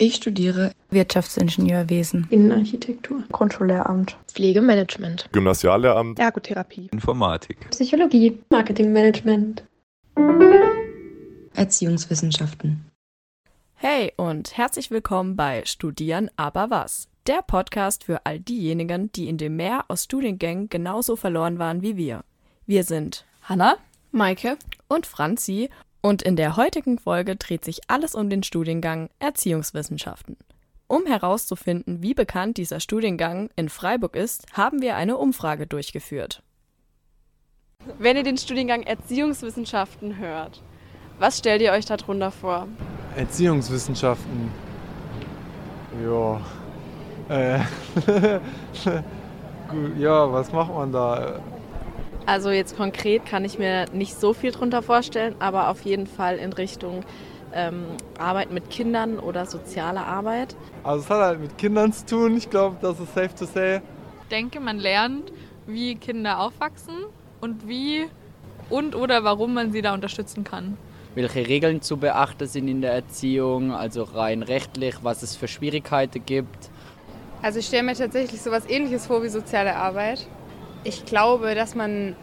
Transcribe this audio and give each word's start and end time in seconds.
Ich 0.00 0.14
studiere 0.14 0.70
Wirtschaftsingenieurwesen, 0.90 2.28
Innenarchitektur, 2.30 3.24
Grundschullehramt, 3.32 4.16
Pflegemanagement, 4.28 5.28
Gymnasiallehramt, 5.32 6.20
Ergotherapie, 6.20 6.88
Informatik, 6.92 7.68
Psychologie, 7.70 8.38
Marketingmanagement, 8.48 9.64
Erziehungswissenschaften. 11.52 12.88
Hey 13.74 14.12
und 14.16 14.56
herzlich 14.56 14.92
willkommen 14.92 15.34
bei 15.34 15.64
Studieren 15.64 16.30
aber 16.36 16.70
was, 16.70 17.08
der 17.26 17.42
Podcast 17.44 18.04
für 18.04 18.24
all 18.24 18.38
diejenigen, 18.38 19.10
die 19.10 19.28
in 19.28 19.36
dem 19.36 19.56
Meer 19.56 19.84
aus 19.88 20.04
Studiengängen 20.04 20.68
genauso 20.68 21.16
verloren 21.16 21.58
waren 21.58 21.82
wie 21.82 21.96
wir. 21.96 22.22
Wir 22.66 22.84
sind 22.84 23.24
Hanna, 23.42 23.78
Maike 24.12 24.58
und 24.86 25.06
Franzi 25.06 25.70
und 26.00 26.22
in 26.22 26.36
der 26.36 26.56
heutigen 26.56 26.98
Folge 26.98 27.36
dreht 27.36 27.64
sich 27.64 27.80
alles 27.88 28.14
um 28.14 28.30
den 28.30 28.42
Studiengang 28.42 29.10
Erziehungswissenschaften. 29.18 30.36
Um 30.86 31.04
herauszufinden, 31.06 32.02
wie 32.02 32.14
bekannt 32.14 32.56
dieser 32.56 32.80
Studiengang 32.80 33.50
in 33.56 33.68
Freiburg 33.68 34.16
ist, 34.16 34.46
haben 34.54 34.80
wir 34.80 34.96
eine 34.96 35.18
Umfrage 35.18 35.66
durchgeführt. 35.66 36.42
Wenn 37.98 38.16
ihr 38.16 38.22
den 38.22 38.38
Studiengang 38.38 38.82
Erziehungswissenschaften 38.82 40.16
hört, 40.18 40.62
was 41.18 41.38
stellt 41.38 41.62
ihr 41.62 41.72
euch 41.72 41.84
darunter 41.84 42.30
vor? 42.30 42.68
Erziehungswissenschaften. 43.16 44.50
Ja. 46.02 46.40
Äh. 47.28 47.60
ja, 49.98 50.32
was 50.32 50.52
macht 50.52 50.72
man 50.72 50.92
da? 50.92 51.40
Also 52.28 52.50
jetzt 52.50 52.76
konkret 52.76 53.24
kann 53.24 53.46
ich 53.46 53.58
mir 53.58 53.86
nicht 53.94 54.20
so 54.20 54.34
viel 54.34 54.50
drunter 54.50 54.82
vorstellen, 54.82 55.34
aber 55.38 55.70
auf 55.70 55.80
jeden 55.86 56.06
Fall 56.06 56.36
in 56.36 56.52
Richtung 56.52 57.02
ähm, 57.54 57.86
Arbeit 58.18 58.50
mit 58.50 58.68
Kindern 58.68 59.18
oder 59.18 59.46
soziale 59.46 60.00
Arbeit. 60.00 60.54
Also 60.84 61.04
es 61.04 61.08
hat 61.08 61.22
halt 61.22 61.40
mit 61.40 61.56
Kindern 61.56 61.90
zu 61.90 62.04
tun, 62.04 62.36
ich 62.36 62.50
glaube, 62.50 62.76
das 62.82 63.00
ist 63.00 63.14
safe 63.14 63.34
to 63.34 63.46
say. 63.46 63.76
Ich 64.24 64.28
denke, 64.28 64.60
man 64.60 64.76
lernt, 64.76 65.32
wie 65.66 65.94
Kinder 65.94 66.40
aufwachsen 66.40 66.96
und 67.40 67.66
wie 67.66 68.04
und 68.68 68.94
oder 68.94 69.24
warum 69.24 69.54
man 69.54 69.72
sie 69.72 69.80
da 69.80 69.94
unterstützen 69.94 70.44
kann. 70.44 70.76
Welche 71.14 71.46
Regeln 71.46 71.80
zu 71.80 71.96
beachten 71.96 72.46
sind 72.46 72.68
in 72.68 72.82
der 72.82 72.92
Erziehung, 72.92 73.72
also 73.72 74.02
rein 74.02 74.42
rechtlich, 74.42 74.96
was 75.00 75.22
es 75.22 75.34
für 75.34 75.48
Schwierigkeiten 75.48 76.22
gibt. 76.26 76.68
Also 77.40 77.60
ich 77.60 77.66
stelle 77.68 77.84
mir 77.84 77.94
tatsächlich 77.94 78.42
so 78.42 78.50
etwas 78.50 78.68
ähnliches 78.68 79.06
vor 79.06 79.22
wie 79.22 79.30
soziale 79.30 79.74
Arbeit 79.74 80.26
ich 80.84 81.04
glaube, 81.04 81.54
dass 81.54 81.74
man 81.74 82.16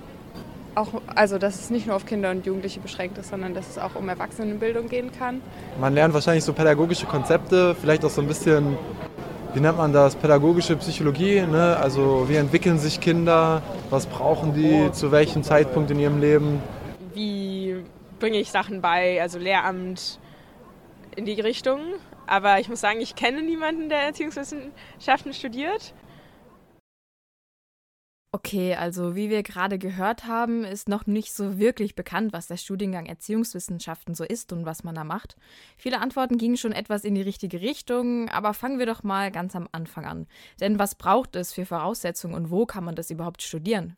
auch, 0.76 0.90
also 1.14 1.38
dass 1.38 1.60
es 1.60 1.70
nicht 1.70 1.88
nur 1.88 1.96
auf 1.96 2.06
Kinder 2.06 2.32
und 2.32 2.46
Jugendliche 2.46 2.80
beschränkt 2.80 3.18
ist, 3.18 3.30
sondern 3.30 3.54
dass 3.54 3.70
es 3.70 3.78
auch 3.78 3.96
um 3.96 4.10
Erwachsenenbildung 4.10 4.90
gehen 4.90 5.12
kann. 5.18 5.42
Man 5.80 5.94
lernt 5.94 6.14
wahrscheinlich 6.14 6.44
so 6.44 6.54
pädagogische 6.54 7.06
Konzepte, 7.06 7.76
vielleicht 7.76 8.04
auch 8.04 8.10
so 8.10 8.22
ein 8.22 8.28
bisschen, 8.28 8.78
wie 9.54 9.62
nennt 9.62 9.78
man 9.78 9.94
das, 9.94 10.16
pädagogische 10.16 10.76
Psychologie. 10.76 11.42
Ne? 11.42 11.78
Also 11.78 12.26
wie 12.28 12.36
entwickeln 12.36 12.78
sich 12.78 13.00
Kinder, 13.00 13.62
was 13.90 14.06
brauchen 14.06 14.54
die, 14.54 14.92
zu 14.92 15.12
welchem 15.12 15.44
Zeitpunkt 15.44 15.92
in 15.92 16.00
ihrem 16.00 16.20
Leben. 16.20 16.62
Wie 17.14 17.78
bringe 18.20 18.38
ich 18.38 18.52
Sachen 18.52 18.82
bei, 18.82 19.22
also 19.22 19.40
Lehramt 19.40 20.20
in 21.16 21.26
die 21.26 21.40
Richtung. 21.40 21.80
Aber 22.28 22.60
ich 22.60 22.70
muss 22.70 22.82
sagen, 22.82 23.00
ich 23.00 23.16
kenne 23.16 23.42
niemanden, 23.42 23.88
der 23.88 24.02
Erziehungswissenschaften 24.02 25.34
studiert. 25.34 25.94
Okay, 28.36 28.76
also 28.76 29.16
wie 29.16 29.30
wir 29.30 29.44
gerade 29.44 29.78
gehört 29.78 30.26
haben, 30.26 30.66
ist 30.66 30.90
noch 30.90 31.06
nicht 31.06 31.34
so 31.34 31.58
wirklich 31.58 31.96
bekannt, 31.96 32.34
was 32.34 32.48
der 32.48 32.58
Studiengang 32.58 33.06
Erziehungswissenschaften 33.06 34.14
so 34.14 34.26
ist 34.26 34.52
und 34.52 34.66
was 34.66 34.84
man 34.84 34.94
da 34.94 35.06
macht. 35.06 35.38
Viele 35.78 36.02
Antworten 36.02 36.38
gingen 36.38 36.58
schon 36.58 36.74
etwas 36.74 37.06
in 37.06 37.16
die 37.16 37.22
richtige 37.22 37.62
Richtung, 37.62 38.28
aber 38.28 38.54
fangen 38.54 38.78
wir 38.78 38.88
doch 38.88 39.04
mal 39.04 39.32
ganz 39.32 39.56
am 39.56 39.70
Anfang 39.72 40.04
an. 40.04 40.28
Denn 40.60 40.78
was 40.78 40.96
braucht 40.96 41.38
es 41.38 41.54
für 41.54 41.66
Voraussetzungen 41.66 42.36
und 42.36 42.52
wo 42.52 42.66
kann 42.66 42.84
man 42.84 42.96
das 42.96 43.10
überhaupt 43.10 43.42
studieren? 43.42 43.96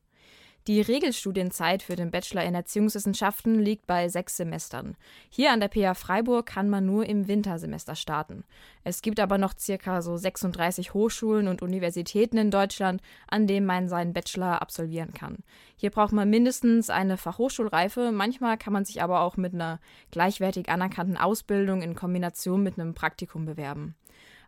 Die 0.67 0.81
Regelstudienzeit 0.81 1.81
für 1.81 1.95
den 1.95 2.11
Bachelor 2.11 2.43
in 2.43 2.53
Erziehungswissenschaften 2.53 3.57
liegt 3.57 3.87
bei 3.87 4.09
sechs 4.09 4.35
Semestern. 4.35 4.97
Hier 5.29 5.53
an 5.53 5.61
der 5.61 5.69
PA 5.69 5.93
Freiburg 5.93 6.45
kann 6.45 6.67
man 6.69 6.85
nur 6.85 7.05
im 7.05 7.29
Wintersemester 7.29 7.95
starten. 7.95 8.43
Es 8.83 9.01
gibt 9.01 9.21
aber 9.21 9.37
noch 9.37 9.57
circa 9.57 10.01
so 10.01 10.17
36 10.17 10.93
Hochschulen 10.93 11.47
und 11.47 11.61
Universitäten 11.61 12.37
in 12.37 12.51
Deutschland, 12.51 13.01
an 13.29 13.47
denen 13.47 13.65
man 13.65 13.87
seinen 13.87 14.11
Bachelor 14.11 14.61
absolvieren 14.61 15.13
kann. 15.13 15.37
Hier 15.77 15.89
braucht 15.89 16.11
man 16.11 16.29
mindestens 16.29 16.89
eine 16.89 17.15
Fachhochschulreife, 17.15 18.11
manchmal 18.11 18.57
kann 18.57 18.73
man 18.73 18.83
sich 18.83 19.01
aber 19.01 19.21
auch 19.21 19.37
mit 19.37 19.53
einer 19.53 19.79
gleichwertig 20.11 20.67
anerkannten 20.67 21.15
Ausbildung 21.15 21.81
in 21.81 21.95
Kombination 21.95 22.61
mit 22.61 22.77
einem 22.77 22.93
Praktikum 22.93 23.45
bewerben. 23.45 23.95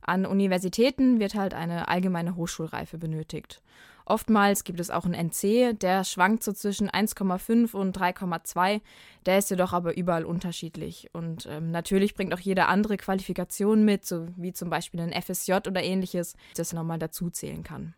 An 0.01 0.25
Universitäten 0.25 1.21
wird 1.21 1.35
halt 1.35 1.53
eine 1.53 1.87
allgemeine 1.87 2.35
Hochschulreife 2.35 2.97
benötigt. 2.97 3.61
Oftmals 4.09 4.63
gibt 4.63 4.79
es 4.79 4.89
auch 4.89 5.05
einen 5.05 5.13
NC, 5.13 5.79
der 5.79 6.03
schwankt 6.03 6.43
so 6.43 6.51
zwischen 6.51 6.89
1,5 6.89 7.75
und 7.75 7.95
3,2. 7.95 8.81
Der 9.27 9.37
ist 9.37 9.51
jedoch 9.51 9.71
aber 9.71 9.95
überall 9.95 10.25
unterschiedlich. 10.25 11.11
Und 11.13 11.45
ähm, 11.45 11.69
natürlich 11.69 12.15
bringt 12.15 12.33
auch 12.33 12.39
jede 12.39 12.65
andere 12.65 12.97
Qualifikation 12.97 13.85
mit, 13.85 14.07
so 14.07 14.27
wie 14.35 14.51
zum 14.51 14.71
Beispiel 14.71 14.99
ein 15.01 15.13
FSJ 15.13 15.53
oder 15.67 15.83
ähnliches, 15.83 16.35
das 16.55 16.73
nochmal 16.73 16.97
dazu 16.97 17.29
zählen 17.29 17.61
kann. 17.61 17.93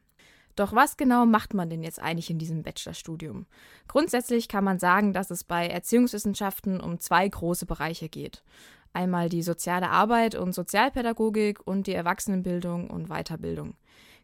Doch 0.58 0.74
was 0.74 0.98
genau 0.98 1.26
macht 1.26 1.54
man 1.54 1.70
denn 1.70 1.82
jetzt 1.82 2.02
eigentlich 2.02 2.30
in 2.30 2.40
diesem 2.40 2.62
Bachelorstudium? 2.62 3.46
Grundsätzlich 3.88 4.50
kann 4.50 4.66
man 4.66 4.80
sagen, 4.80 5.14
dass 5.14 5.32
es 5.32 5.46
bei 5.46 5.68
Erziehungswissenschaften 5.68 6.82
um 6.82 7.00
zwei 7.00 7.26
große 7.26 7.66
Bereiche 7.66 8.10
geht. 8.10 8.44
Einmal 8.92 9.30
die 9.30 9.44
soziale 9.44 9.90
Arbeit 9.90 10.36
und 10.36 10.52
Sozialpädagogik 10.52 11.66
und 11.66 11.88
die 11.88 11.94
Erwachsenenbildung 11.94 12.90
und 12.90 13.08
Weiterbildung. 13.08 13.76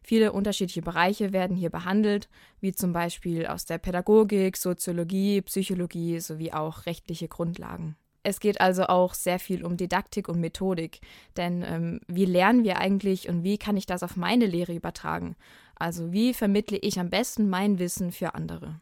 Viele 0.02 0.32
unterschiedliche 0.32 0.82
Bereiche 0.82 1.32
werden 1.32 1.56
hier 1.56 1.70
behandelt, 1.70 2.28
wie 2.60 2.72
zum 2.72 2.92
Beispiel 2.92 3.46
aus 3.46 3.64
der 3.64 3.78
Pädagogik, 3.78 4.56
Soziologie, 4.56 5.42
Psychologie 5.42 6.20
sowie 6.20 6.52
auch 6.52 6.86
rechtliche 6.86 7.28
Grundlagen. 7.28 7.96
Es 8.22 8.40
geht 8.40 8.60
also 8.60 8.84
auch 8.84 9.14
sehr 9.14 9.38
viel 9.38 9.64
um 9.64 9.76
Didaktik 9.76 10.28
und 10.28 10.40
Methodik, 10.40 11.00
denn 11.36 11.62
ähm, 11.62 12.00
wie 12.08 12.24
lernen 12.24 12.64
wir 12.64 12.78
eigentlich 12.78 13.28
und 13.28 13.44
wie 13.44 13.58
kann 13.58 13.76
ich 13.76 13.86
das 13.86 14.02
auf 14.02 14.16
meine 14.16 14.46
Lehre 14.46 14.74
übertragen? 14.74 15.36
Also 15.76 16.12
wie 16.12 16.34
vermittle 16.34 16.78
ich 16.78 16.98
am 16.98 17.10
besten 17.10 17.48
mein 17.48 17.78
Wissen 17.78 18.12
für 18.12 18.34
andere? 18.34 18.80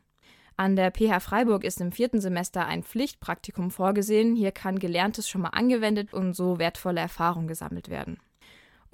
An 0.57 0.75
der 0.75 0.91
PH 0.91 1.21
Freiburg 1.21 1.65
ist 1.65 1.83
im 1.83 1.93
vierten 1.93 2.21
Semester 2.21 2.67
ein 2.67 2.83
Pflichtpraktikum 2.83 3.71
vorgesehen. 3.71 4.35
Hier 4.35 4.53
kann 4.53 4.79
Gelerntes 4.79 5.29
schon 5.29 5.43
mal 5.43 5.51
angewendet 5.51 6.15
und 6.15 6.35
so 6.35 6.59
wertvolle 6.59 7.01
Erfahrungen 7.01 7.47
gesammelt 7.47 7.91
werden. 7.91 8.19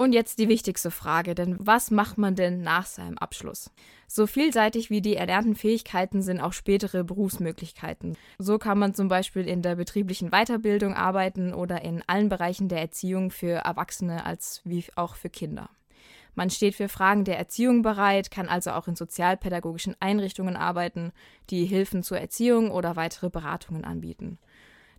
Und 0.03 0.15
jetzt 0.15 0.41
die 0.41 0.49
wichtigste 0.49 0.91
Frage, 0.91 1.37
denn 1.37 1.55
was 1.61 1.93
macht 1.93 2.19
man 2.19 2.35
denn 2.35 2.61
nach 2.61 2.87
seinem 2.87 3.19
Abschluss? 3.19 3.71
So 4.09 4.27
vielseitig 4.27 4.91
wie 4.91 5.01
die 5.01 5.15
erlernten 5.15 5.55
Fähigkeiten 5.55 6.23
sind 6.23 6.41
auch 6.41 6.55
spätere 6.55 7.05
Berufsmöglichkeiten. 7.05 8.17
So 8.37 8.59
kann 8.59 8.81
man 8.81 8.95
zum 8.95 9.07
Beispiel 9.07 9.47
in 9.47 9.63
der 9.63 9.77
betrieblichen 9.77 10.31
Weiterbildung 10.31 10.95
arbeiten 10.95 11.55
oder 11.55 11.83
in 11.83 12.03
allen 12.09 12.29
Bereichen 12.29 12.67
der 12.67 12.81
Erziehung 12.81 13.31
für 13.31 13.59
Erwachsene 13.59 14.27
als 14.27 14.61
wie 14.65 14.85
auch 14.97 15.15
für 15.15 15.31
Kinder. 15.31 15.71
Man 16.34 16.51
steht 16.51 16.75
für 16.75 16.89
Fragen 16.89 17.23
der 17.23 17.39
Erziehung 17.39 17.83
bereit, 17.83 18.33
kann 18.33 18.49
also 18.49 18.73
auch 18.73 18.89
in 18.89 18.97
sozialpädagogischen 18.97 19.95
Einrichtungen 20.01 20.57
arbeiten, 20.57 21.13
die 21.49 21.65
Hilfen 21.65 22.03
zur 22.03 22.19
Erziehung 22.19 22.73
oder 22.73 22.97
weitere 22.97 23.31
Beratungen 23.31 23.84
anbieten. 23.84 24.41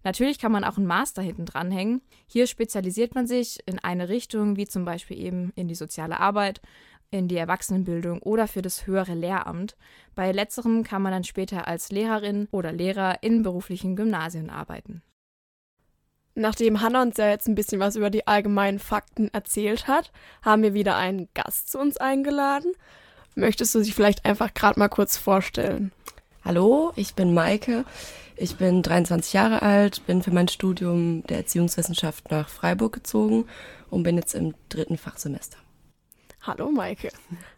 Natürlich 0.03 0.39
kann 0.39 0.51
man 0.51 0.63
auch 0.63 0.77
einen 0.77 0.85
Master 0.85 1.21
hinten 1.21 1.45
dranhängen. 1.45 2.01
Hier 2.27 2.47
spezialisiert 2.47 3.15
man 3.15 3.27
sich 3.27 3.59
in 3.65 3.79
eine 3.79 4.09
Richtung, 4.09 4.57
wie 4.57 4.67
zum 4.67 4.85
Beispiel 4.85 5.17
eben 5.17 5.51
in 5.55 5.67
die 5.67 5.75
soziale 5.75 6.19
Arbeit, 6.19 6.61
in 7.09 7.27
die 7.27 7.37
Erwachsenenbildung 7.37 8.21
oder 8.21 8.47
für 8.47 8.61
das 8.61 8.87
höhere 8.87 9.13
Lehramt. 9.13 9.77
Bei 10.15 10.31
letzterem 10.31 10.83
kann 10.83 11.01
man 11.01 11.11
dann 11.11 11.23
später 11.23 11.67
als 11.67 11.91
Lehrerin 11.91 12.47
oder 12.51 12.71
Lehrer 12.71 13.21
in 13.21 13.43
beruflichen 13.43 13.95
Gymnasien 13.95 14.49
arbeiten. 14.49 15.01
Nachdem 16.35 16.81
Hannah 16.81 17.03
uns 17.03 17.17
ja 17.17 17.29
jetzt 17.29 17.47
ein 17.47 17.55
bisschen 17.55 17.79
was 17.79 17.95
über 17.95 18.09
die 18.09 18.25
allgemeinen 18.25 18.79
Fakten 18.79 19.29
erzählt 19.33 19.87
hat, 19.87 20.11
haben 20.41 20.63
wir 20.63 20.73
wieder 20.73 20.95
einen 20.95 21.29
Gast 21.35 21.71
zu 21.71 21.79
uns 21.79 21.97
eingeladen. 21.97 22.71
Möchtest 23.35 23.75
du 23.75 23.79
dich 23.79 23.93
vielleicht 23.93 24.25
einfach 24.25 24.53
gerade 24.53 24.79
mal 24.79 24.89
kurz 24.89 25.15
vorstellen? 25.15 25.91
Hallo, 26.45 26.91
ich 26.97 27.15
bin 27.15 27.33
Maike. 27.33 27.85
Ich 28.35 28.57
bin 28.57 28.81
23 28.81 29.31
Jahre 29.31 29.61
alt, 29.61 30.05
bin 30.07 30.21
für 30.21 30.31
mein 30.31 30.49
Studium 30.49 31.23
der 31.27 31.37
Erziehungswissenschaft 31.37 32.31
nach 32.31 32.49
Freiburg 32.49 32.91
gezogen 32.91 33.45
und 33.89 34.03
bin 34.03 34.17
jetzt 34.17 34.35
im 34.35 34.53
dritten 34.67 34.97
Fachsemester. 34.97 35.57
Hallo 36.41 36.69
Maike. 36.69 37.13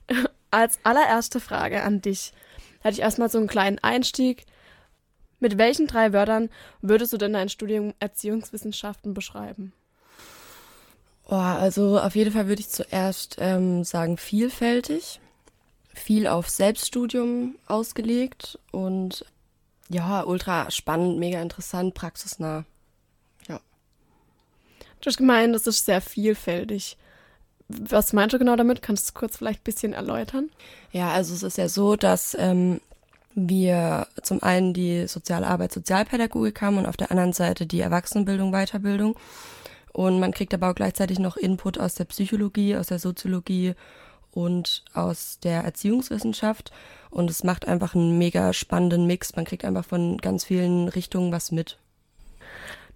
Als 0.51 0.77
allererste 0.83 1.39
Frage 1.39 1.81
an 1.81 2.01
dich 2.01 2.31
hätte 2.81 2.93
ich 2.93 3.01
erstmal 3.01 3.29
so 3.31 3.39
einen 3.39 3.47
kleinen 3.47 3.79
Einstieg. 3.79 4.45
Mit 5.39 5.57
welchen 5.57 5.87
drei 5.87 6.13
Wörtern 6.13 6.49
würdest 6.81 7.11
du 7.11 7.17
denn 7.17 7.33
dein 7.33 7.49
Studium 7.49 7.95
Erziehungswissenschaften 7.99 9.15
beschreiben? 9.15 9.73
Oh, 11.27 11.33
also 11.33 11.99
auf 11.99 12.15
jeden 12.15 12.31
Fall 12.31 12.47
würde 12.47 12.61
ich 12.61 12.69
zuerst 12.69 13.37
ähm, 13.39 13.83
sagen 13.83 14.17
vielfältig, 14.17 15.19
viel 15.95 16.27
auf 16.27 16.49
Selbststudium 16.49 17.55
ausgelegt 17.67 18.59
und 18.71 19.25
ja, 19.89 20.23
ultra 20.23 20.69
spannend, 20.71 21.19
mega 21.19 21.41
interessant, 21.41 21.93
praxisnah. 21.93 22.65
Ja. 23.47 23.59
Du 25.01 25.07
hast 25.07 25.17
gemeint, 25.17 25.55
das 25.55 25.67
ist 25.67 25.85
sehr 25.85 26.01
vielfältig. 26.01 26.97
Was 27.67 28.13
meinst 28.13 28.33
du 28.33 28.39
genau 28.39 28.55
damit? 28.55 28.81
Kannst 28.81 29.07
du 29.07 29.09
es 29.09 29.13
kurz 29.13 29.37
vielleicht 29.37 29.61
ein 29.61 29.63
bisschen 29.63 29.93
erläutern? 29.93 30.49
Ja, 30.91 31.11
also 31.11 31.33
es 31.33 31.43
ist 31.43 31.57
ja 31.57 31.67
so, 31.69 31.95
dass 31.95 32.35
ähm, 32.39 32.79
wir 33.33 34.07
zum 34.21 34.43
einen 34.43 34.73
die 34.73 35.07
soziale 35.07 35.47
Arbeit, 35.47 35.71
Sozialpädagogik 35.71 36.61
haben 36.61 36.77
und 36.77 36.85
auf 36.85 36.97
der 36.97 37.11
anderen 37.11 37.33
Seite 37.33 37.65
die 37.65 37.81
Erwachsenenbildung, 37.81 38.51
Weiterbildung. 38.51 39.15
Und 39.93 40.19
man 40.19 40.33
kriegt 40.33 40.53
aber 40.53 40.71
auch 40.71 40.75
gleichzeitig 40.75 41.19
noch 41.19 41.37
Input 41.37 41.79
aus 41.79 41.95
der 41.95 42.05
Psychologie, 42.05 42.75
aus 42.75 42.87
der 42.87 42.99
Soziologie 42.99 43.75
und 44.35 44.83
aus 44.93 45.39
der 45.39 45.63
Erziehungswissenschaft. 45.63 46.71
Und 47.09 47.31
es 47.31 47.43
macht 47.43 47.67
einfach 47.67 47.95
einen 47.95 48.19
mega 48.19 48.53
spannenden 48.53 49.07
Mix. 49.07 49.35
Man 49.35 49.45
kriegt 49.45 49.65
einfach 49.65 49.85
von 49.85 50.17
ganz 50.17 50.43
vielen 50.43 50.89
Richtungen 50.89 51.31
was 51.31 51.51
mit. 51.51 51.79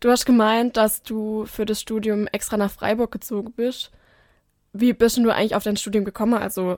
Du 0.02 0.12
hast 0.12 0.26
gemeint, 0.26 0.78
dass 0.78 1.02
du 1.02 1.46
für 1.46 1.66
das 1.66 1.82
Studium 1.82 2.28
extra 2.28 2.58
nach 2.58 2.72
Freiburg 2.72 3.12
gezogen 3.12 3.54
bist. 3.54 3.92
Wie 4.74 4.94
bist 4.94 5.18
du 5.18 5.30
eigentlich 5.30 5.56
auf 5.56 5.64
dein 5.64 5.78
Studium 5.78 6.06
gekommen? 6.06 6.36
Also, 6.36 6.78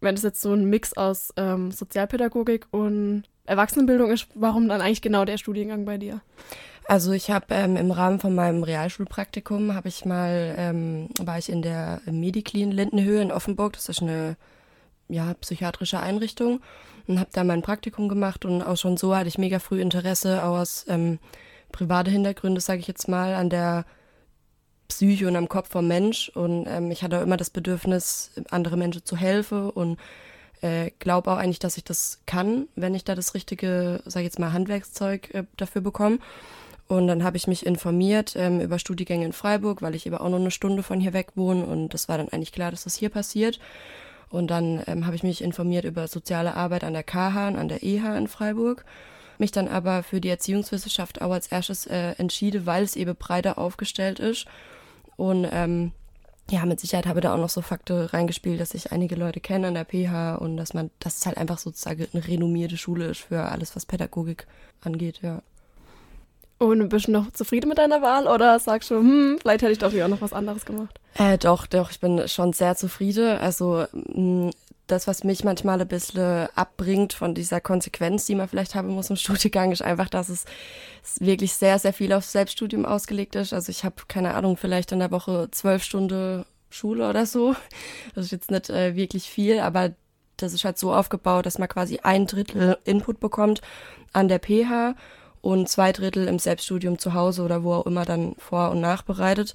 wenn 0.00 0.14
es 0.14 0.22
jetzt 0.22 0.42
so 0.42 0.52
ein 0.52 0.66
Mix 0.66 0.92
aus 0.92 1.32
ähm, 1.36 1.72
Sozialpädagogik 1.72 2.66
und 2.70 3.24
Erwachsenenbildung 3.46 4.10
ist, 4.10 4.28
warum 4.34 4.68
dann 4.68 4.80
eigentlich 4.80 5.02
genau 5.02 5.24
der 5.24 5.38
Studiengang 5.38 5.86
bei 5.86 5.96
dir? 5.96 6.20
Also 6.88 7.12
ich 7.12 7.30
habe 7.30 7.46
ähm, 7.50 7.76
im 7.76 7.90
Rahmen 7.90 8.20
von 8.20 8.34
meinem 8.34 8.62
Realschulpraktikum 8.62 9.74
habe 9.74 9.88
ich 9.88 10.04
mal 10.04 10.54
ähm, 10.56 11.08
war 11.20 11.36
ich 11.38 11.48
in 11.48 11.62
der 11.62 12.00
Mediklin 12.06 12.70
Lindenhöhe 12.70 13.20
in 13.20 13.32
Offenburg. 13.32 13.72
Das 13.72 13.88
ist 13.88 14.02
eine 14.02 14.36
ja 15.08 15.34
psychiatrische 15.34 16.00
Einrichtung 16.00 16.60
und 17.06 17.18
habe 17.18 17.30
da 17.32 17.44
mein 17.44 17.62
Praktikum 17.62 18.08
gemacht 18.08 18.44
und 18.44 18.62
auch 18.62 18.76
schon 18.76 18.96
so 18.96 19.16
hatte 19.16 19.28
ich 19.28 19.38
mega 19.38 19.58
früh 19.58 19.80
Interesse 19.80 20.44
aus 20.44 20.84
ähm, 20.88 21.18
private 21.72 22.10
Hintergründe, 22.10 22.60
sage 22.60 22.80
ich 22.80 22.86
jetzt 22.86 23.08
mal, 23.08 23.34
an 23.34 23.50
der 23.50 23.84
Psyche 24.88 25.26
und 25.26 25.36
am 25.36 25.48
Kopf 25.48 25.70
vom 25.70 25.88
Mensch. 25.88 26.28
Und 26.30 26.66
ähm, 26.68 26.90
ich 26.90 27.02
hatte 27.02 27.18
auch 27.18 27.22
immer 27.22 27.36
das 27.36 27.50
Bedürfnis, 27.50 28.30
andere 28.50 28.76
Menschen 28.76 29.04
zu 29.04 29.16
helfen 29.16 29.70
und 29.70 29.98
äh, 30.62 30.90
glaube 30.98 31.30
auch 31.30 31.36
eigentlich, 31.36 31.58
dass 31.58 31.76
ich 31.76 31.84
das 31.84 32.20
kann, 32.26 32.68
wenn 32.76 32.94
ich 32.94 33.04
da 33.04 33.14
das 33.14 33.34
richtige, 33.34 34.00
sage 34.04 34.22
ich 34.24 34.28
jetzt 34.30 34.38
mal, 34.38 34.52
Handwerkszeug 34.52 35.34
äh, 35.34 35.44
dafür 35.56 35.82
bekomme. 35.82 36.18
Und 36.88 37.08
dann 37.08 37.24
habe 37.24 37.36
ich 37.36 37.48
mich 37.48 37.66
informiert 37.66 38.34
ähm, 38.36 38.60
über 38.60 38.78
Studiengänge 38.78 39.26
in 39.26 39.32
Freiburg, 39.32 39.82
weil 39.82 39.94
ich 39.94 40.06
eben 40.06 40.16
auch 40.16 40.28
nur 40.28 40.38
eine 40.38 40.52
Stunde 40.52 40.82
von 40.82 41.00
hier 41.00 41.12
weg 41.12 41.28
wohne. 41.34 41.64
Und 41.64 41.94
das 41.94 42.08
war 42.08 42.16
dann 42.16 42.28
eigentlich 42.28 42.52
klar, 42.52 42.70
dass 42.70 42.84
das 42.84 42.94
hier 42.94 43.08
passiert. 43.08 43.58
Und 44.30 44.48
dann 44.50 44.82
ähm, 44.86 45.06
habe 45.06 45.16
ich 45.16 45.22
mich 45.22 45.42
informiert 45.42 45.84
über 45.84 46.06
soziale 46.08 46.54
Arbeit 46.54 46.84
an 46.84 46.92
der 46.92 47.02
KH 47.02 47.48
und 47.48 47.56
an 47.56 47.68
der 47.68 47.82
EH 47.82 48.16
in 48.16 48.28
Freiburg 48.28 48.84
mich 49.38 49.52
dann 49.52 49.68
aber 49.68 50.02
für 50.02 50.20
die 50.20 50.28
Erziehungswissenschaft 50.28 51.20
auch 51.22 51.30
als 51.30 51.48
erstes 51.48 51.86
äh, 51.86 52.12
entschieden, 52.18 52.66
weil 52.66 52.84
es 52.84 52.96
eben 52.96 53.14
breiter 53.16 53.58
aufgestellt 53.58 54.18
ist. 54.18 54.46
Und 55.16 55.48
ähm, 55.50 55.92
ja, 56.50 56.64
mit 56.64 56.80
Sicherheit 56.80 57.06
habe 57.06 57.20
da 57.20 57.34
auch 57.34 57.38
noch 57.38 57.48
so 57.48 57.60
Fakte 57.60 58.12
reingespielt, 58.12 58.60
dass 58.60 58.74
ich 58.74 58.92
einige 58.92 59.16
Leute 59.16 59.40
kenne 59.40 59.68
an 59.68 59.74
der 59.74 59.84
PH 59.84 60.36
und 60.36 60.56
dass 60.56 60.74
man, 60.74 60.90
dass 61.00 61.18
es 61.18 61.26
halt 61.26 61.38
einfach 61.38 61.58
sozusagen 61.58 62.06
eine 62.12 62.26
renommierte 62.26 62.76
Schule 62.76 63.06
ist 63.06 63.20
für 63.20 63.42
alles, 63.42 63.74
was 63.74 63.86
Pädagogik 63.86 64.46
angeht, 64.82 65.20
ja. 65.22 65.42
Und 66.58 66.88
bist 66.88 67.08
du 67.08 67.12
noch 67.12 67.30
zufrieden 67.32 67.68
mit 67.68 67.78
deiner 67.78 68.00
Wahl 68.00 68.26
oder 68.26 68.58
sagst 68.58 68.90
du, 68.90 68.96
hm, 68.96 69.38
vielleicht 69.40 69.62
hätte 69.62 69.72
ich 69.72 69.78
doch 69.78 69.92
auch 69.92 70.08
noch 70.08 70.22
was 70.22 70.32
anderes 70.32 70.64
gemacht? 70.64 70.98
Äh, 71.14 71.36
doch, 71.36 71.66
doch, 71.66 71.90
ich 71.90 72.00
bin 72.00 72.26
schon 72.28 72.54
sehr 72.54 72.76
zufrieden. 72.76 73.38
Also 73.38 73.84
mh, 73.92 74.52
das, 74.86 75.06
was 75.06 75.24
mich 75.24 75.44
manchmal 75.44 75.80
ein 75.80 75.88
bisschen 75.88 76.48
abbringt 76.54 77.12
von 77.12 77.34
dieser 77.34 77.60
Konsequenz, 77.60 78.24
die 78.24 78.34
man 78.34 78.48
vielleicht 78.48 78.74
haben 78.74 78.88
muss 78.88 79.10
im 79.10 79.16
Studiengang, 79.16 79.72
ist 79.72 79.82
einfach, 79.82 80.08
dass 80.08 80.28
es 80.28 80.46
wirklich 81.20 81.52
sehr, 81.52 81.78
sehr 81.78 81.92
viel 81.92 82.12
auf 82.12 82.24
Selbststudium 82.24 82.86
ausgelegt 82.86 83.34
ist. 83.34 83.52
Also 83.52 83.70
ich 83.70 83.84
habe, 83.84 83.96
keine 84.08 84.34
Ahnung, 84.34 84.56
vielleicht 84.56 84.92
in 84.92 84.98
der 84.98 85.10
Woche 85.10 85.48
zwölf 85.50 85.82
Stunden 85.82 86.44
Schule 86.70 87.08
oder 87.08 87.26
so. 87.26 87.54
Das 88.14 88.26
ist 88.26 88.32
jetzt 88.32 88.50
nicht 88.50 88.70
äh, 88.70 88.96
wirklich 88.96 89.28
viel, 89.28 89.60
aber 89.60 89.92
das 90.36 90.52
ist 90.52 90.64
halt 90.64 90.78
so 90.78 90.92
aufgebaut, 90.92 91.46
dass 91.46 91.58
man 91.58 91.68
quasi 91.68 92.00
ein 92.02 92.26
Drittel 92.26 92.76
Input 92.84 93.20
bekommt 93.20 93.62
an 94.12 94.28
der 94.28 94.38
PH 94.38 94.94
und 95.46 95.68
zwei 95.68 95.92
Drittel 95.92 96.26
im 96.26 96.40
Selbststudium 96.40 96.98
zu 96.98 97.14
Hause 97.14 97.42
oder 97.42 97.62
wo 97.62 97.74
auch 97.74 97.86
immer 97.86 98.04
dann 98.04 98.34
vor- 98.36 98.72
und 98.72 98.80
nachbereitet. 98.80 99.54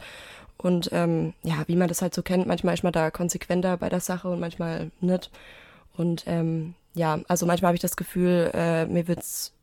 Und 0.55 0.89
ähm, 0.93 1.33
ja, 1.43 1.63
wie 1.67 1.75
man 1.75 1.89
das 1.89 2.01
halt 2.01 2.13
so 2.15 2.21
kennt, 2.21 2.47
manchmal 2.47 2.75
ist 2.75 2.83
man 2.83 2.93
da 2.93 3.11
konsequenter 3.11 3.75
bei 3.75 3.89
der 3.89 3.99
Sache 3.99 4.29
und 4.29 4.39
manchmal 4.39 4.91
nicht. 5.01 5.31
Und 5.97 6.23
ähm, 6.27 6.75
ja, 6.93 7.19
also 7.27 7.45
manchmal 7.45 7.69
habe 7.69 7.75
ich 7.75 7.81
das 7.81 7.97
Gefühl, 7.97 8.51
äh, 8.53 8.85
mir 8.85 9.09
wird's 9.09 9.53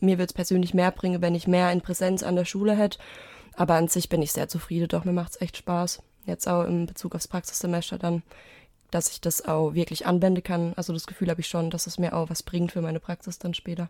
mir 0.00 0.18
wird's 0.18 0.32
persönlich 0.32 0.74
mehr 0.74 0.90
bringen, 0.90 1.22
wenn 1.22 1.34
ich 1.34 1.46
mehr 1.46 1.70
in 1.72 1.82
Präsenz 1.82 2.22
an 2.22 2.36
der 2.36 2.44
Schule 2.44 2.76
hätte. 2.76 2.98
Aber 3.56 3.74
an 3.74 3.88
sich 3.88 4.10
bin 4.10 4.20
ich 4.20 4.32
sehr 4.32 4.48
zufrieden, 4.48 4.88
doch 4.88 5.04
mir 5.04 5.12
macht's 5.12 5.40
echt 5.40 5.56
Spaß. 5.56 6.02
Jetzt 6.26 6.46
auch 6.46 6.64
im 6.64 6.86
Bezug 6.86 7.14
aufs 7.14 7.28
Praxissemester 7.28 7.98
dann, 7.98 8.22
dass 8.90 9.10
ich 9.10 9.20
das 9.20 9.46
auch 9.46 9.72
wirklich 9.72 10.06
anwenden 10.06 10.42
kann. 10.42 10.74
Also 10.76 10.92
das 10.92 11.06
Gefühl 11.06 11.30
habe 11.30 11.40
ich 11.40 11.48
schon, 11.48 11.70
dass 11.70 11.86
es 11.86 11.98
mir 11.98 12.14
auch 12.14 12.28
was 12.28 12.42
bringt 12.42 12.72
für 12.72 12.82
meine 12.82 13.00
Praxis 13.00 13.38
dann 13.38 13.54
später. 13.54 13.88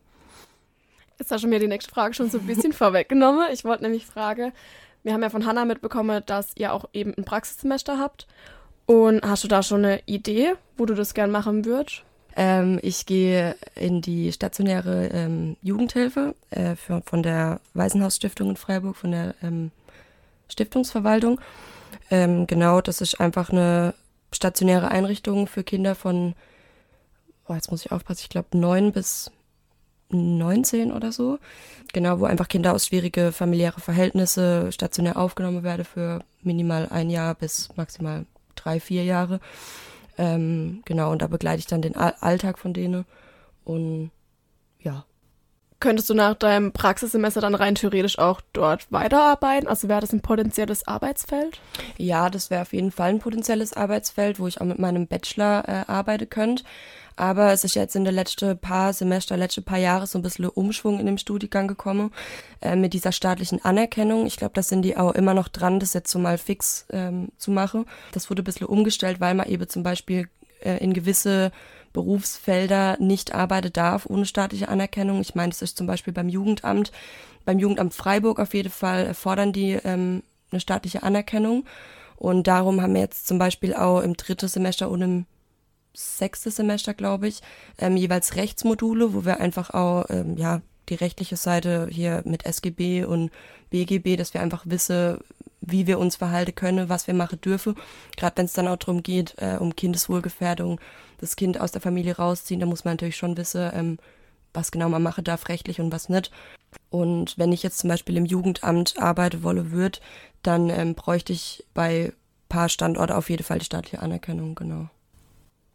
Jetzt 1.19 1.31
hast 1.31 1.45
du 1.45 1.49
mir 1.49 1.61
die 1.61 1.69
nächste 1.69 1.91
Frage 1.91 2.15
schon 2.15 2.31
so 2.31 2.39
ein 2.39 2.47
bisschen 2.47 2.73
vorweggenommen. 2.75 3.49
Ich 3.53 3.65
wollte 3.65 3.83
nämlich 3.83 4.07
fragen, 4.07 4.53
wir 5.03 5.13
haben 5.13 5.23
ja 5.23 5.31
von 5.31 5.47
Hanna 5.47 5.65
mitbekommen, 5.65 6.23
dass 6.27 6.53
ihr 6.57 6.73
auch 6.73 6.87
eben 6.93 7.15
ein 7.17 7.25
Praxissemester 7.25 7.99
habt. 7.99 8.27
Und 8.87 9.25
hast 9.25 9.45
du 9.45 9.49
da 9.49 9.63
schon 9.63 9.85
eine 9.85 10.01
Idee, 10.07 10.55
wo 10.77 10.87
du 10.87 10.95
das 10.95 11.15
gern 11.15 11.31
machen 11.31 11.65
würdest? 11.65 12.03
Ähm, 12.37 12.81
ich 12.83 13.07
gehe 13.07 13.55
in 13.77 14.01
die 14.01 14.33
stationäre 14.33 15.07
ähm, 15.13 15.57
Jugendhilfe 15.63 16.35
äh, 16.51 16.75
für, 16.75 17.01
von 17.07 17.23
der 17.23 17.61
Waisenhausstiftung 17.75 18.51
in 18.51 18.57
Freiburg, 18.57 18.97
von 18.97 19.13
der 19.13 19.35
ähm, 19.43 19.71
Stiftungsverwaltung. 20.49 21.41
Ähm, 22.11 22.47
genau, 22.47 22.81
das 22.81 23.01
ist 23.01 23.21
einfach 23.21 23.51
eine 23.51 23.95
stationäre 24.33 24.91
Einrichtung 24.91 25.47
für 25.47 25.63
Kinder 25.63 25.95
von, 25.95 26.35
oh, 27.49 27.55
jetzt 27.55 27.71
muss 27.71 27.85
ich 27.85 27.93
aufpassen, 27.93 28.23
ich 28.25 28.31
glaube 28.31 28.59
neun 28.59 28.93
bis 28.93 29.31
19 30.15 30.93
oder 30.93 31.13
so. 31.13 31.39
Genau, 31.93 32.21
wo 32.21 32.25
einfach 32.25 32.49
Kinder 32.49 32.75
aus 32.75 32.87
schwierige 32.87 33.33
familiäre 33.33 33.81
Verhältnisse 33.81 34.73
stationär 34.73 35.17
aufgenommen 35.17 35.63
werden 35.63 35.85
für 35.85 36.25
minimal 36.43 36.89
ein 36.91 37.11
Jahr 37.11 37.35
bis 37.35 37.69
maximal 37.77 38.27
drei, 38.55 38.81
vier 38.81 39.05
Jahre. 39.05 39.41
Ähm, 40.19 40.83
genau, 40.85 41.13
und 41.13 41.23
da 41.23 41.27
begleite 41.27 41.61
ich 41.61 41.67
dann 41.67 41.83
den 41.83 41.97
Alltag 41.97 42.59
von 42.59 42.73
denen. 42.73 43.05
Und 43.65 44.11
ja. 44.81 45.05
Könntest 45.85 46.09
du 46.09 46.15
nach 46.15 46.33
deinem 46.33 46.73
Praxissemester 46.73 47.43
dann 47.43 47.55
rein 47.55 47.75
theoretisch 47.75 48.19
auch 48.19 48.41
dort 48.55 48.91
weiterarbeiten? 48.91 49.69
Also 49.69 49.87
wäre 49.87 50.01
das 50.01 50.15
ein 50.15 50.23
potenzielles 50.23 50.89
Arbeitsfeld? 50.89 51.61
Ja, 51.99 52.31
das 52.31 52.49
wäre 52.49 52.63
auf 52.63 52.73
jeden 52.73 52.91
Fall 52.91 53.11
ein 53.11 53.19
potenzielles 53.19 53.75
Arbeitsfeld, 53.75 54.41
wo 54.41 54.47
ich 54.47 54.63
auch 54.63 54.65
mit 54.65 54.79
meinem 54.79 55.06
Bachelor 55.06 55.69
äh, 55.69 55.85
arbeiten 55.87 56.31
könnte. 56.31 56.65
Aber 57.17 57.53
es 57.53 57.65
ist 57.65 57.75
jetzt 57.75 57.94
in 57.97 58.06
den 58.06 58.15
letzten 58.15 58.58
paar 58.58 58.94
Semester, 58.94 59.37
letzten 59.37 59.63
paar 59.63 59.77
Jahre 59.77 60.06
so 60.06 60.19
ein 60.19 60.23
bisschen 60.23 60.47
Umschwung 60.47 61.01
in 61.01 61.05
dem 61.05 61.19
Studiengang 61.19 61.69
gekommen 61.69 62.13
äh, 62.63 62.77
mit 62.77 62.94
dieser 62.94 63.13
staatlichen 63.13 63.63
Anerkennung. 63.63 64.25
Ich 64.25 64.39
glaube, 64.39 64.55
da 64.55 64.63
sind 64.63 64.81
die 64.81 64.97
auch 64.97 65.13
immer 65.13 65.35
noch 65.35 65.49
dran, 65.49 65.81
das 65.81 65.93
jetzt 65.93 66.11
so 66.11 66.19
mal 66.19 66.39
fix 66.39 66.87
ähm, 66.93 67.29
zu 67.37 67.51
machen. 67.51 67.85
Das 68.13 68.31
wurde 68.31 68.41
ein 68.41 68.47
bisschen 68.47 68.69
umgestellt, 68.69 69.20
weil 69.20 69.35
man 69.35 69.49
eben 69.49 69.69
zum 69.69 69.82
Beispiel 69.82 70.31
äh, 70.61 70.79
in 70.79 70.94
gewisse 70.94 71.53
Berufsfelder 71.94 72.98
nicht 73.01 73.34
arbeiten 73.34 73.72
darf 73.72 74.05
ohne 74.05 74.27
staatliche 74.27 74.69
Anerkennung. 74.69 75.22
Ich 75.22 75.34
meine, 75.34 75.51
das 75.51 75.63
ist 75.63 75.79
zum 75.79 75.86
Beispiel 75.86 76.13
beim 76.13 76.29
Jugendamt. 76.29 76.93
Beim 77.46 77.58
Jugendamt 77.58 77.94
Freiburg 77.94 78.39
auf 78.41 78.53
jeden 78.53 78.70
Fall 78.70 79.15
fordern 79.15 79.55
die 79.55 79.72
ähm, 79.72 80.22
eine 80.51 80.60
staatliche 80.60 81.03
Anerkennung. 81.03 81.65
Und 82.17 82.46
darum 82.46 82.82
haben 82.82 82.94
wir 82.94 83.01
jetzt 83.01 83.27
zum 83.27 83.39
Beispiel 83.39 83.74
auch 83.74 84.01
im 84.01 84.17
dritten 84.17 84.48
Semester 84.48 84.91
und 84.91 85.03
im 85.03 85.27
sechste 85.94 86.51
Semester, 86.51 86.94
glaube 86.94 87.29
ich, 87.29 87.41
ähm, 87.79 87.96
jeweils 87.96 88.34
Rechtsmodule, 88.34 89.15
wo 89.15 89.24
wir 89.24 89.41
einfach 89.41 89.70
auch, 89.70 90.06
ähm, 90.10 90.36
ja, 90.36 90.60
die 90.89 90.96
rechtliche 90.96 91.36
Seite 91.36 91.89
hier 91.91 92.22
mit 92.27 92.44
SGB 92.44 93.05
und 93.05 93.31
BGB, 93.70 94.17
dass 94.17 94.34
wir 94.34 94.43
einfach 94.43 94.65
wissen, 94.67 95.19
wie 95.67 95.87
wir 95.87 95.99
uns 95.99 96.17
verhalten 96.17 96.55
können, 96.55 96.89
was 96.89 97.06
wir 97.06 97.15
machen 97.15 97.41
dürfen. 97.41 97.77
Gerade 98.17 98.37
wenn 98.37 98.47
es 98.47 98.53
dann 98.53 98.69
auch 98.69 98.77
darum 98.77 99.03
geht, 99.03 99.35
äh, 99.39 99.56
um 99.59 99.75
Kindeswohlgefährdung, 99.75 100.81
das 101.19 101.37
Kind 101.37 101.61
aus 101.61 101.73
der 101.73 101.81
Familie 101.81 102.17
rausziehen, 102.17 102.61
da 102.61 102.67
muss 102.67 102.85
man 102.85 102.94
natürlich 102.94 103.17
schon 103.17 103.37
wissen, 103.37 103.71
ähm, 103.75 103.99
was 104.53 104.71
genau 104.71 104.89
man 104.89 105.03
machen 105.03 105.25
darf 105.25 105.49
rechtlich 105.49 105.81
und 105.81 105.93
was 105.93 106.09
nicht. 106.09 106.31
Und 106.91 107.39
wenn 107.39 107.53
ich 107.53 107.63
jetzt 107.63 107.79
zum 107.79 107.89
Beispiel 107.89 108.17
im 108.17 108.25
Jugendamt 108.25 108.94
arbeiten 108.99 109.43
wolle 109.43 109.71
würde, 109.71 109.99
dann 110.43 110.71
ähm, 110.71 110.94
bräuchte 110.94 111.33
ich 111.33 111.65
bei 111.75 112.13
paar 112.49 112.69
Standorte 112.69 113.17
auf 113.17 113.31
jeden 113.31 113.43
Fall 113.43 113.59
die 113.59 113.65
staatliche 113.65 114.01
Anerkennung, 114.01 114.55
genau. 114.55 114.89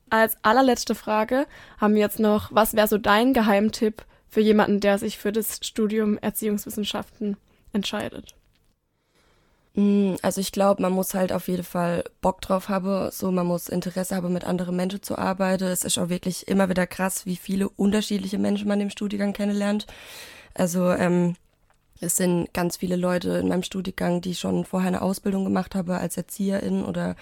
Als 0.09 0.37
allerletzte 0.43 0.95
Frage 0.95 1.45
haben 1.77 1.93
wir 1.93 2.01
jetzt 2.01 2.19
noch, 2.19 2.49
was 2.53 2.73
wäre 2.73 2.87
so 2.87 2.97
dein 2.97 3.33
Geheimtipp 3.33 4.05
für 4.27 4.41
jemanden, 4.41 4.79
der 4.79 4.97
sich 4.97 5.17
für 5.17 5.31
das 5.31 5.59
Studium 5.61 6.17
Erziehungswissenschaften 6.17 7.37
entscheidet? 7.73 8.35
Mm, 9.75 10.15
also 10.21 10.41
ich 10.41 10.51
glaube, 10.51 10.81
man 10.81 10.93
muss 10.93 11.13
halt 11.13 11.31
auf 11.31 11.47
jeden 11.47 11.63
Fall 11.63 12.03
Bock 12.21 12.41
drauf 12.41 12.69
haben, 12.69 13.11
so 13.11 13.31
man 13.31 13.45
muss 13.45 13.69
Interesse 13.69 14.15
haben, 14.15 14.33
mit 14.33 14.43
anderen 14.43 14.75
Menschen 14.75 15.03
zu 15.03 15.17
arbeiten. 15.17 15.65
Es 15.65 15.83
ist 15.83 15.97
auch 15.97 16.09
wirklich 16.09 16.47
immer 16.47 16.69
wieder 16.69 16.87
krass, 16.87 17.25
wie 17.25 17.35
viele 17.35 17.69
unterschiedliche 17.69 18.37
Menschen 18.39 18.67
man 18.67 18.81
im 18.81 18.89
Studiengang 18.89 19.33
kennenlernt. 19.33 19.85
Also 20.55 20.91
ähm, 20.91 21.35
Es 22.01 22.17
sind 22.17 22.53
ganz 22.53 22.77
viele 22.77 22.95
Leute 22.97 23.31
in 23.39 23.47
meinem 23.49 23.63
Studiengang, 23.63 24.21
die 24.21 24.35
schon 24.35 24.65
vorher 24.65 24.89
eine 24.89 25.01
Ausbildung 25.01 25.43
gemacht 25.45 25.75
haben 25.75 25.91
als 25.91 26.17
Erzieherin 26.17 26.83
oder 26.85 27.15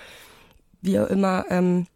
wie 0.81 0.99
auch 0.99 1.07
immer. 1.07 1.45
Ähm, 1.49 1.87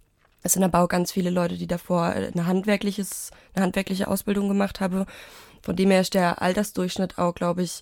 es 0.44 0.54
sind 0.54 0.64
aber 0.64 0.80
auch 0.84 0.90
ganz 0.90 1.12
viele 1.12 1.30
Leute, 1.30 1.58
die 1.58 1.68
davor 1.68 2.06
eine, 2.08 2.48
handwerkliches, 2.48 3.32
eine 3.54 3.66
handwerkliche 3.66 4.08
Ausbildung 4.08 4.48
gemacht 4.50 4.80
haben. 4.82 5.06
Von 5.62 5.76
dem 5.76 5.92
her 5.92 6.02
ist 6.02 6.14
der 6.16 6.42
Altersdurchschnitt 6.42 7.18
auch, 7.20 7.36
glaube 7.36 7.64
ich, 7.64 7.82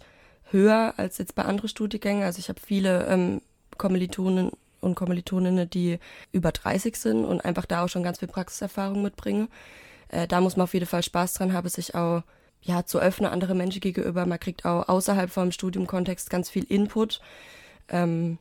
höher 0.51 0.93
als 0.97 1.17
jetzt 1.17 1.35
bei 1.35 1.43
anderen 1.43 1.69
Studiengängen. 1.69 2.23
Also 2.23 2.39
ich 2.39 2.49
habe 2.49 2.59
viele 2.59 3.05
ähm, 3.07 3.41
Kommilitonen 3.77 4.51
und 4.81 4.95
Kommilitoninnen, 4.95 5.69
die 5.69 5.99
über 6.31 6.51
30 6.51 6.95
sind 6.95 7.25
und 7.25 7.43
einfach 7.43 7.65
da 7.65 7.83
auch 7.83 7.89
schon 7.89 8.03
ganz 8.03 8.19
viel 8.19 8.27
Praxiserfahrung 8.27 9.01
mitbringen. 9.01 9.49
Äh, 10.09 10.27
da 10.27 10.41
muss 10.41 10.57
man 10.57 10.65
auf 10.65 10.73
jeden 10.73 10.85
Fall 10.85 11.03
Spaß 11.03 11.33
dran 11.33 11.53
haben, 11.53 11.69
sich 11.69 11.95
auch 11.95 12.23
ja, 12.61 12.85
zu 12.85 12.99
öffnen 12.99 13.31
andere 13.31 13.55
Menschen 13.55 13.81
gegenüber. 13.81 14.25
Man 14.25 14.39
kriegt 14.39 14.65
auch 14.65 14.87
außerhalb 14.89 15.29
vom 15.29 15.51
Studiumkontext 15.51 16.29
ganz 16.29 16.49
viel 16.49 16.63
Input. 16.63 17.21
Ähm, 17.87 18.37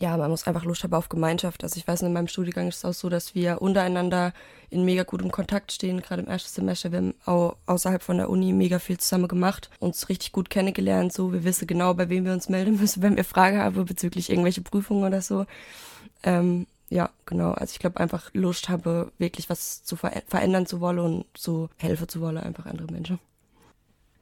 ja, 0.00 0.16
man 0.16 0.30
muss 0.30 0.46
einfach 0.46 0.64
Lust 0.64 0.84
haben 0.84 0.94
auf 0.94 1.08
Gemeinschaft. 1.08 1.62
Also 1.62 1.76
ich 1.76 1.86
weiß, 1.86 2.02
in 2.02 2.12
meinem 2.12 2.28
Studiengang 2.28 2.68
ist 2.68 2.78
es 2.78 2.84
auch 2.84 2.94
so, 2.94 3.08
dass 3.08 3.34
wir 3.34 3.62
untereinander 3.62 4.32
in 4.70 4.84
mega 4.84 5.04
gutem 5.04 5.30
Kontakt 5.30 5.72
stehen, 5.72 6.02
gerade 6.02 6.22
im 6.22 6.28
ersten 6.28 6.50
Semester. 6.50 6.90
Wir 6.90 6.98
haben 6.98 7.14
auch 7.26 7.56
außerhalb 7.66 8.02
von 8.02 8.16
der 8.16 8.28
Uni 8.28 8.52
mega 8.52 8.78
viel 8.78 8.98
zusammen 8.98 9.28
gemacht, 9.28 9.70
uns 9.78 10.08
richtig 10.08 10.32
gut 10.32 10.50
kennengelernt. 10.50 11.12
So, 11.12 11.32
wir 11.32 11.44
wissen 11.44 11.66
genau, 11.66 11.94
bei 11.94 12.08
wem 12.08 12.24
wir 12.24 12.32
uns 12.32 12.48
melden 12.48 12.78
müssen, 12.78 13.02
wenn 13.02 13.16
wir 13.16 13.24
Fragen 13.24 13.58
haben 13.58 13.84
bezüglich 13.84 14.30
irgendwelche 14.30 14.62
Prüfungen 14.62 15.04
oder 15.04 15.22
so. 15.22 15.46
Ähm, 16.24 16.66
ja, 16.90 17.10
genau. 17.26 17.52
Also 17.52 17.72
ich 17.72 17.78
glaube 17.78 18.00
einfach 18.00 18.30
Lust 18.34 18.68
habe, 18.68 19.12
wirklich 19.18 19.48
was 19.48 19.84
zu 19.84 19.96
ver 19.96 20.22
verändern 20.26 20.66
zu 20.66 20.80
wollen 20.80 20.98
und 20.98 21.26
so 21.36 21.68
helfen 21.76 22.08
zu 22.08 22.20
wollen, 22.20 22.38
einfach 22.38 22.66
andere 22.66 22.92
Menschen. 22.92 23.18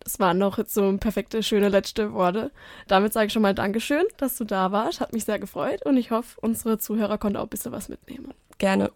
Das 0.04 0.18
waren 0.18 0.38
noch 0.38 0.58
so 0.66 0.96
perfekte, 0.96 1.42
schöne 1.42 1.68
letzte 1.68 2.12
Worte. 2.12 2.50
Damit 2.88 3.12
sage 3.12 3.26
ich 3.26 3.32
schon 3.32 3.42
mal 3.42 3.54
Dankeschön, 3.54 4.04
dass 4.16 4.36
du 4.36 4.44
da 4.44 4.72
warst. 4.72 5.00
Hat 5.00 5.12
mich 5.12 5.24
sehr 5.24 5.38
gefreut 5.38 5.84
und 5.86 5.96
ich 5.96 6.10
hoffe, 6.10 6.40
unsere 6.40 6.78
Zuhörer 6.78 7.18
konnten 7.18 7.36
auch 7.36 7.44
ein 7.44 7.48
bisschen 7.48 7.72
was 7.72 7.88
mitnehmen. 7.88 8.34
Gerne. 8.58 8.90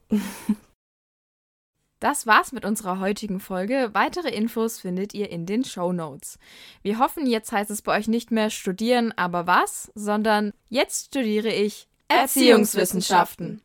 Das 1.98 2.26
war's 2.26 2.52
mit 2.52 2.66
unserer 2.66 3.00
heutigen 3.00 3.40
Folge. 3.40 3.90
Weitere 3.94 4.28
Infos 4.28 4.80
findet 4.80 5.14
ihr 5.14 5.30
in 5.30 5.46
den 5.46 5.64
Show 5.64 5.92
Notes. 5.92 6.38
Wir 6.82 6.98
hoffen, 6.98 7.26
jetzt 7.26 7.52
heißt 7.52 7.70
es 7.70 7.80
bei 7.80 7.96
euch 7.96 8.06
nicht 8.06 8.30
mehr 8.30 8.50
studieren, 8.50 9.14
aber 9.16 9.46
was, 9.46 9.90
sondern 9.94 10.52
jetzt 10.68 11.06
studiere 11.06 11.48
ich 11.48 11.88
Erziehungswissenschaften. 12.08 13.62